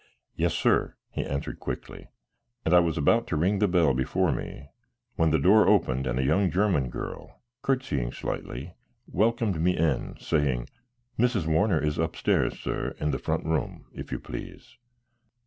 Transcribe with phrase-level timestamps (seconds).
[0.35, 2.07] "Yes, sir," he answered quickly;
[2.65, 4.69] and I was about to ring the bell before me,
[5.15, 8.73] when the door opened and a young German girl, courtesying slightly,
[9.05, 10.69] welcomed me in, saying:
[11.19, 11.45] "Mrs.
[11.45, 14.75] Warner is upstairs, sir; in the front room, if you please."